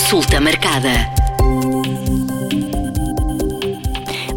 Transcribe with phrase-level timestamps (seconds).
[0.00, 0.88] Consulta marcada.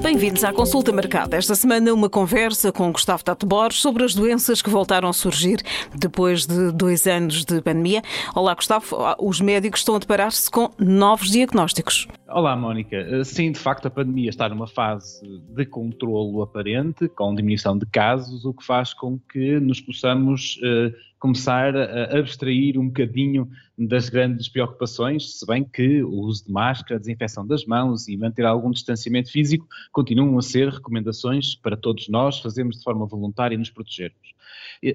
[0.01, 1.37] Bem-vindos à consulta marcada.
[1.37, 5.63] Esta semana, uma conversa com Gustavo Tato Borges sobre as doenças que voltaram a surgir
[5.95, 8.03] depois de dois anos de pandemia.
[8.35, 8.97] Olá, Gustavo.
[9.17, 12.07] Os médicos estão a deparar-se com novos diagnósticos.
[12.35, 13.23] Olá, Mónica.
[13.23, 18.43] Sim, de facto, a pandemia está numa fase de controlo aparente, com diminuição de casos,
[18.43, 24.49] o que faz com que nos possamos uh, começar a abstrair um bocadinho das grandes
[24.49, 28.71] preocupações, se bem que o uso de máscara, a desinfecção das mãos e manter algum
[28.71, 33.69] distanciamento físico continuam a ser recomendações para todos nós fazermos de forma voluntária e nos
[33.69, 34.33] protegermos.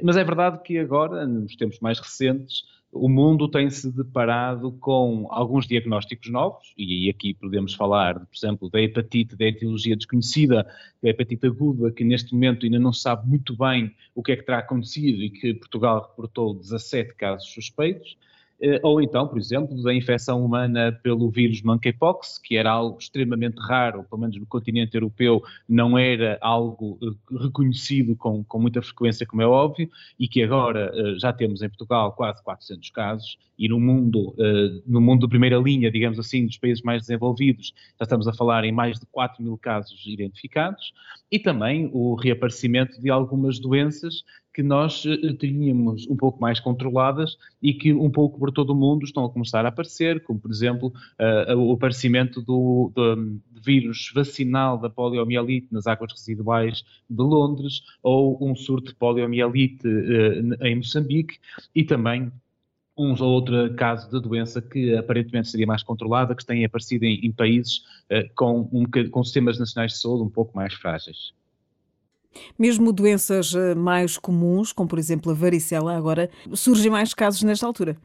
[0.02, 5.66] Mas é verdade que agora, nos tempos mais recentes, o mundo tem-se deparado com alguns
[5.66, 10.66] diagnósticos novos, e aqui podemos falar, por exemplo, da hepatite, da etiologia desconhecida,
[11.02, 14.36] da hepatite aguda, que neste momento ainda não se sabe muito bem o que é
[14.36, 18.16] que terá acontecido e que Portugal reportou 17 casos suspeitos.
[18.60, 23.56] Eh, ou então, por exemplo, da infecção humana pelo vírus monkeypox, que era algo extremamente
[23.58, 29.24] raro, pelo menos no continente europeu, não era algo eh, reconhecido com, com muita frequência,
[29.26, 33.68] como é óbvio, e que agora eh, já temos em Portugal quase 400 casos, e
[33.68, 34.36] no mundo,
[34.86, 38.64] no mundo de primeira linha, digamos assim, dos países mais desenvolvidos, já estamos a falar
[38.64, 40.92] em mais de 4 mil casos identificados,
[41.28, 44.22] e também o reaparecimento de algumas doenças
[44.58, 48.74] que nós uh, tínhamos um pouco mais controladas e que um pouco por todo o
[48.74, 54.10] mundo estão a começar a aparecer, como por exemplo uh, o aparecimento do, do, vírus
[54.12, 60.74] vacinal da poliomielite nas águas residuais de Londres ou um surto de poliomielite uh, em
[60.74, 61.38] Moçambique
[61.72, 62.32] e também
[62.96, 67.24] um ou outro caso de doença que aparentemente seria mais controlada, que tem aparecido em,
[67.24, 71.32] em países uh, com, um, com sistemas nacionais de saúde um pouco mais frágeis.
[72.58, 77.66] Mesmo doenças eh, mais comuns, como por exemplo a varicela, agora surgem mais casos nesta
[77.66, 77.96] altura.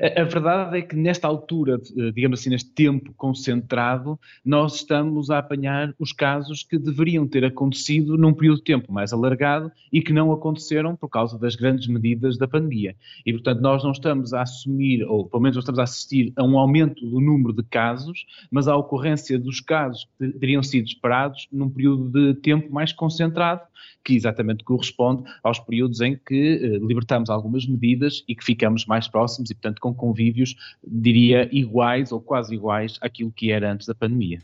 [0.00, 5.38] A, verdade é que nesta altura, eh, digamos assim, neste tempo concentrado, nós estamos a
[5.38, 10.12] apanhar os casos que deveriam ter acontecido num período de tempo mais alargado e que
[10.12, 12.96] não aconteceram por causa das grandes medidas da pandemia.
[13.26, 16.42] E, portanto, nós não estamos a assumir, ou pelo menos não estamos a assistir a
[16.42, 21.46] um aumento do número de casos, mas à ocorrência dos casos que teriam sido esperados
[21.52, 23.62] num período de tempo mais concentrado,
[24.04, 29.08] que exatamente corresponde aos períodos em que eh, libertamos algumas medidas e que ficamos mais
[29.08, 33.94] próximos e, portanto, com convívios, diria, iguais ou quase iguais àquilo que era antes da
[33.94, 34.40] pandemia.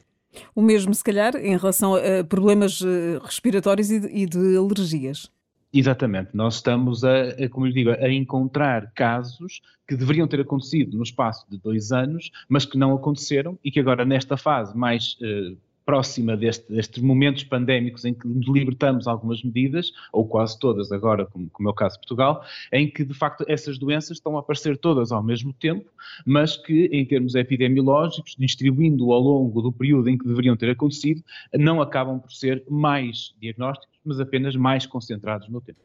[0.55, 5.31] O mesmo, se calhar, em relação a problemas eh, respiratórios e de alergias.
[5.73, 10.97] Exatamente, nós estamos a, a, como lhe digo, a encontrar casos que deveriam ter acontecido
[10.97, 15.19] no espaço de dois anos, mas que não aconteceram e que agora nesta fase mais
[15.23, 15.55] eh,
[15.89, 21.49] próxima deste, destes momentos pandémicos em que libertamos algumas medidas, ou quase todas agora, como,
[21.49, 24.77] como é o caso de Portugal, em que de facto essas doenças estão a aparecer
[24.77, 25.91] todas ao mesmo tempo,
[26.27, 31.25] mas que em termos epidemiológicos, distribuindo ao longo do período em que deveriam ter acontecido,
[31.55, 35.81] não acabam por ser mais diagnósticos, mas apenas mais concentrados no tempo.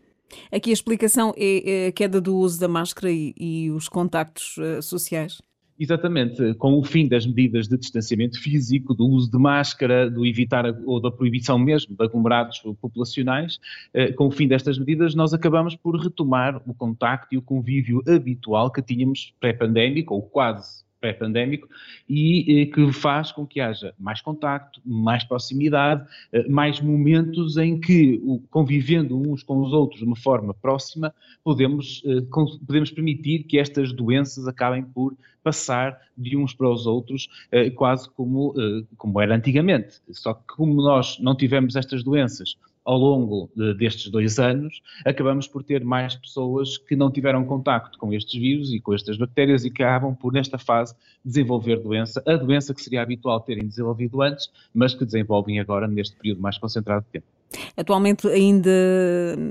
[0.51, 4.81] Aqui a explicação é a queda do uso da máscara e, e os contactos uh,
[4.81, 5.41] sociais?
[5.83, 10.63] Exatamente, com o fim das medidas de distanciamento físico, do uso de máscara, do evitar
[10.85, 13.59] ou da proibição mesmo de aglomerados populacionais,
[13.93, 18.01] eh, com o fim destas medidas, nós acabamos por retomar o contacto e o convívio
[18.07, 21.67] habitual que tínhamos pré-pandémico, ou quase pré-pandémico
[22.07, 27.77] e eh, que faz com que haja mais contacto, mais proximidade, eh, mais momentos em
[27.77, 31.13] que, convivendo uns com os outros de uma forma próxima,
[31.43, 32.21] podemos, eh,
[32.65, 35.13] podemos permitir que estas doenças acabem por
[35.43, 37.27] passar de uns para os outros,
[37.75, 38.53] quase como,
[38.95, 39.99] como era antigamente.
[40.11, 45.47] Só que como nós não tivemos estas doenças ao longo de, destes dois anos, acabamos
[45.47, 49.63] por ter mais pessoas que não tiveram contacto com estes vírus e com estas bactérias
[49.65, 54.21] e que acabam por, nesta fase, desenvolver doença, a doença que seria habitual terem desenvolvido
[54.21, 57.25] antes, mas que desenvolvem agora neste período mais concentrado de tempo.
[57.77, 58.71] Atualmente ainda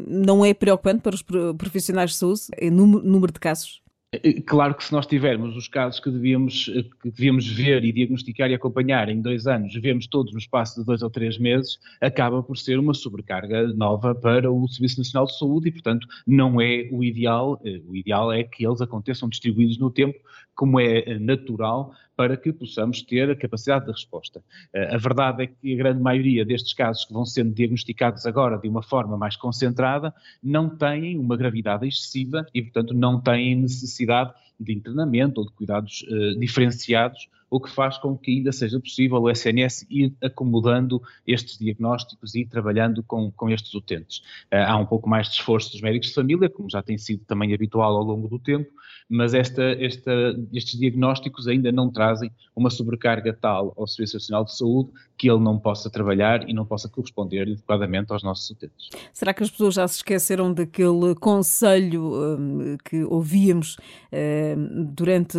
[0.06, 3.81] não é preocupante para os profissionais de saúde o número de casos?
[4.12, 7.90] Eh, claro que se nós tivermos os casos que devíamos, eh, que devíamos ver e
[7.90, 11.78] diagnosticar e acompanhar em dois anos, vemos todos no espaço de dois ou três meses,
[11.98, 16.60] acaba por ser uma sobrecarga nova para o Serviço Nacional de Saúde e, portanto, não
[16.60, 17.58] é o ideal.
[17.64, 20.18] Eh, o ideal é que eles aconteçam distribuídos no tempo,
[20.54, 24.40] como é natural, para que possamos ter a capacidade de resposta.
[24.72, 28.68] A verdade é que a grande maioria destes casos que vão sendo diagnosticados agora de
[28.68, 34.72] uma forma mais concentrada não têm uma gravidade excessiva e, portanto, não têm necessidade de
[34.72, 39.30] internamento ou de cuidados uh, diferenciados, o que faz com que ainda seja possível o
[39.30, 44.20] SNS ir acomodando estes diagnósticos e trabalhando com, com estes utentes.
[44.50, 47.26] Uh, há um pouco mais de esforço dos médicos de família, como já tem sido
[47.26, 48.70] também habitual ao longo do tempo,
[49.06, 50.10] mas esta, esta,
[50.50, 55.40] estes diagnósticos ainda não trazem uma sobrecarga tal ao Serviço Nacional de Saúde que ele
[55.40, 58.88] não possa trabalhar e não possa corresponder adequadamente aos nossos utentes.
[59.12, 63.76] Será que as pessoas já se esqueceram daquele conselho um, que ouvíamos
[64.12, 65.36] um, durante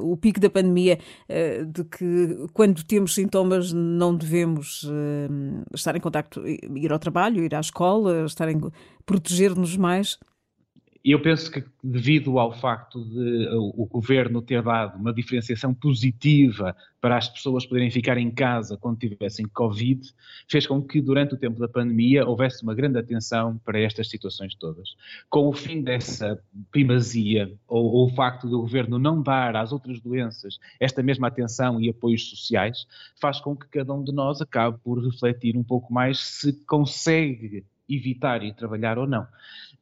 [0.00, 0.98] o pico da pandemia,
[1.66, 7.54] de que quando temos sintomas não devemos uh, estar em contacto, ir ao trabalho, ir
[7.54, 8.60] à escola, estar em,
[9.06, 10.18] proteger-nos mais?
[11.04, 17.16] Eu penso que devido ao facto de o governo ter dado uma diferenciação positiva para
[17.16, 20.06] as pessoas poderem ficar em casa quando tivessem Covid,
[20.46, 24.54] fez com que durante o tempo da pandemia houvesse uma grande atenção para estas situações
[24.54, 24.90] todas.
[25.30, 26.38] Com o fim dessa
[26.70, 31.80] primazia, ou, ou o facto do governo não dar às outras doenças esta mesma atenção
[31.80, 32.86] e apoios sociais,
[33.18, 37.64] faz com que cada um de nós acabe por refletir um pouco mais se consegue
[37.88, 39.26] evitar e trabalhar ou não.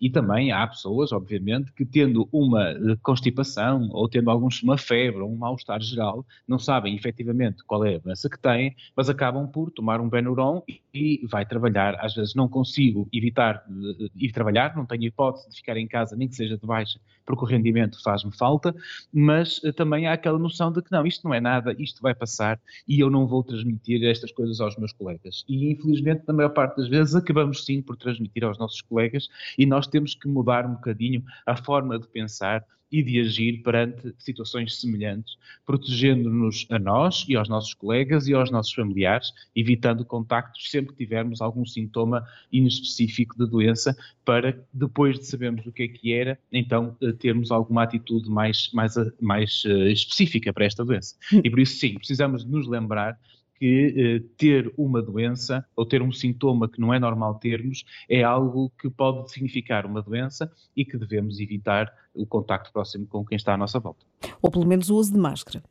[0.01, 5.21] E também há pessoas, obviamente, que tendo uma eh, constipação ou tendo alguns, uma febre
[5.21, 9.47] ou um mal-estar geral, não sabem efetivamente qual é a doença que têm, mas acabam
[9.47, 10.63] por tomar um Benuron
[10.95, 11.97] e, vai trabalhar.
[12.01, 16.17] Às vezes não consigo evitar uh, ir trabalhar, não tenho hipótese de ficar em casa,
[16.17, 18.75] nem que seja de baixa, porque o rendimento faz-me falta,
[19.13, 22.15] mas uh, também há aquela noção de que não, isto não é nada, isto vai
[22.15, 25.45] passar e eu não vou transmitir estas coisas aos meus colegas.
[25.49, 29.67] E infelizmente, na maior parte das vezes, acabamos sim por transmitir aos nossos colegas e
[29.67, 34.81] nós temos que mudar um bocadinho a forma de pensar e de agir perante situações
[34.81, 35.37] semelhantes,
[35.67, 41.05] protegendo-nos a nós e aos nossos colegas e aos nossos familiares, evitando contactos sempre que
[41.05, 46.39] tivermos algum sintoma inespecífico de doença, para depois de sabermos o que é que era,
[46.51, 51.15] então eh, termos alguma atitude mais, mais, mais uh, específica para esta doença.
[51.33, 51.41] Hum.
[51.45, 53.19] E por isso, sim, precisamos de nos lembrar
[53.59, 58.23] que eh, ter uma doença ou ter um sintoma que não é normal termos é
[58.23, 63.37] algo que pode significar uma doença e que devemos evitar o contacto próximo com quem
[63.37, 64.05] está à nossa volta.
[64.41, 65.63] Ou pelo menos o uso de máscara.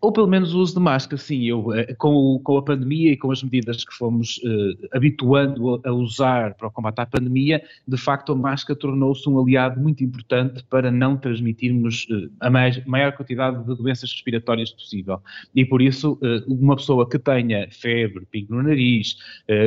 [0.00, 1.44] Ou pelo menos o uso de máscara, sim.
[1.44, 5.92] Eu, eh, com, com a pandemia e com as medidas que fomos uh, habituando a
[5.92, 10.64] usar para o combate à pandemia, de facto a máscara tornou-se um aliado muito importante
[10.64, 15.20] para não transmitirmos uh, a mais, maior quantidade de doenças respiratórias possível.
[15.54, 19.16] E por isso, uma pessoa que tenha febre, pingo no nariz,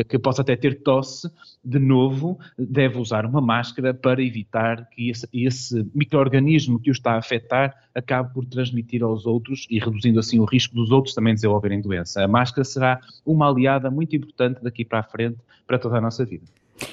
[0.10, 1.30] que possa até ter tosse,
[1.66, 7.14] de novo, deve usar uma máscara para evitar que esse, esse microorganismo que o está
[7.14, 11.34] a afetar acabe por transmitir aos outros e reduzindo assim o risco dos outros também
[11.34, 12.24] desenvolverem doença.
[12.24, 16.24] A máscara será uma aliada muito importante daqui para a frente para toda a nossa
[16.24, 16.46] vida.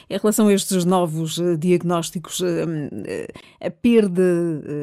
[0.08, 4.22] Em relação a estes novos uh, diagnósticos, uh, uh, a perda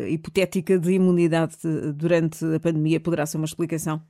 [0.09, 1.55] hipotética de imunidade
[1.95, 4.01] durante a pandemia poderá ser uma explicação?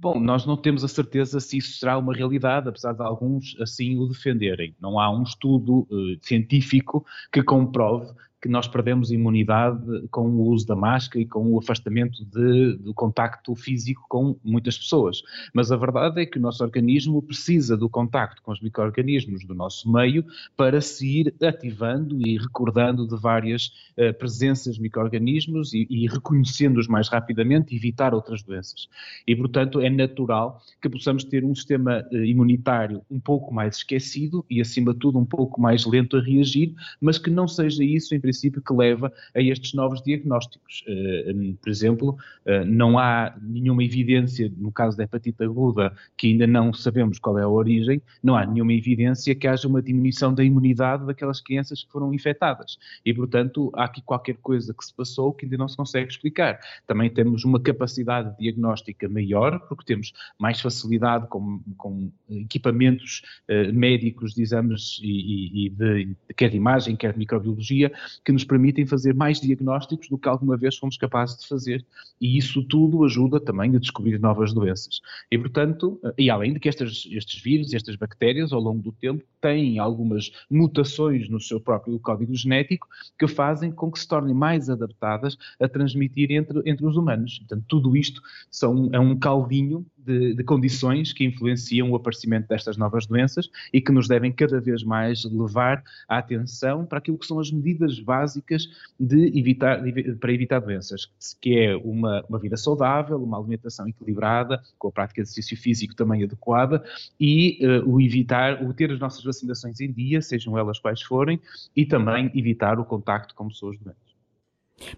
[0.00, 3.98] Bom, nós não temos a certeza se isso será uma realidade, apesar de alguns assim
[3.98, 4.74] o defenderem.
[4.80, 5.86] Não há um estudo
[6.22, 8.10] científico que comprove
[8.40, 12.94] que nós perdemos imunidade com o uso da máscara e com o afastamento de, do
[12.94, 15.22] contacto físico com muitas pessoas.
[15.52, 19.54] Mas a verdade é que o nosso organismo precisa do contacto com os micro-organismos do
[19.54, 20.24] nosso meio
[20.56, 26.88] para se ir ativando e recordando de várias uh, presenças de micro-organismos e, e reconhecendo-os
[26.88, 28.88] mais rapidamente e evitar outras doenças.
[29.26, 34.44] E, portanto, é natural que possamos ter um sistema uh, imunitário um pouco mais esquecido
[34.48, 38.14] e, acima de tudo, um pouco mais lento a reagir, mas que não seja isso,
[38.14, 38.29] em princípio,
[38.60, 40.84] que leva a estes novos diagnósticos.
[40.86, 42.16] Uh, por exemplo,
[42.46, 47.38] uh, não há nenhuma evidência, no caso da hepatite aguda, que ainda não sabemos qual
[47.38, 51.84] é a origem, não há nenhuma evidência que haja uma diminuição da imunidade daquelas crianças
[51.84, 52.78] que foram infectadas.
[53.04, 56.60] E, portanto, há aqui qualquer coisa que se passou que ainda não se consegue explicar.
[56.86, 64.34] Também temos uma capacidade diagnóstica maior, porque temos mais facilidade com, com equipamentos uh, médicos
[64.34, 67.92] de exames e, e de, quer de imagem, quer de microbiologia,
[68.24, 71.84] que nos permitem fazer mais diagnósticos do que alguma vez fomos capazes de fazer.
[72.20, 75.00] E isso tudo ajuda também a descobrir novas doenças.
[75.30, 79.78] E, portanto, e além de que estes, vírus, estas bactérias, ao longo do tempo, têm
[79.78, 82.86] algumas mutações no seu próprio código genético
[83.18, 87.38] que fazem com que se tornem mais adaptadas a transmitir entre, entre os humanos.
[87.38, 92.76] Portanto, tudo isto são, é um caldinho de, de, condições que influenciam o aparecimento destas
[92.76, 97.26] novas doenças e que nos devem cada vez mais levar a atenção para aquilo que
[97.26, 99.82] são as medidas básicas de evitar,
[100.20, 105.22] para evitar doenças, que é uma, uma vida saudável, uma alimentação equilibrada, com a prática
[105.22, 106.84] de exercício físico também adequada
[107.18, 111.40] e uh, o evitar, o ter as nossas vacinações em dia, sejam elas quais forem,
[111.74, 114.10] e também evitar o contacto com pessoas doentes.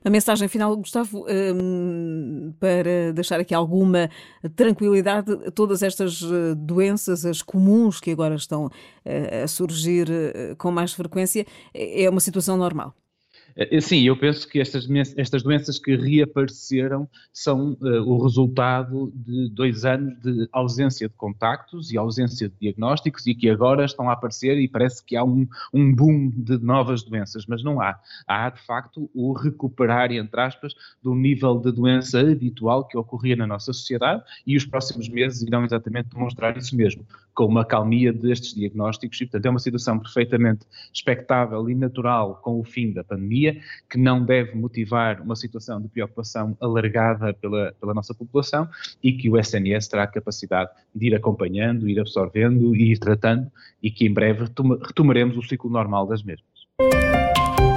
[0.05, 4.11] Uma mensagem final, Gustavo, um, para deixar aqui alguma
[4.57, 10.71] tranquilidade, todas estas eh, doenças, as comuns que agora estão uh, a surgir uh, com
[10.71, 12.95] mais frequência, é uma situação normal.
[13.57, 19.49] Eh, sim, eu penso que estas, estas doenças que reapareceram são uh, o resultado de
[19.51, 24.13] dois anos de ausência de contactos e ausência de diagnósticos e que agora estão a
[24.13, 27.99] aparecer e parece que há um, um boom de novas doenças, mas não há.
[28.27, 33.47] Há, de facto, o recuperar, entre aspas, do nível de doença habitual que ocorria na
[33.47, 37.05] nossa sociedade e os próximos meses irão exatamente demonstrar isso mesmo,
[37.35, 42.61] com uma calmia destes diagnósticos e, portanto, é uma situação perfeitamente expectável e natural com
[42.61, 43.59] o fim da pandemia
[43.89, 48.69] que não deve motivar uma situação de preocupação alargada pela, pela nossa população
[49.03, 53.51] e que o SNS terá a capacidade de ir acompanhando, ir absorvendo e ir tratando
[53.83, 54.45] e que em breve
[54.85, 56.47] retomaremos o ciclo normal das mesmas.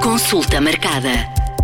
[0.03, 1.54] Consulta marcada.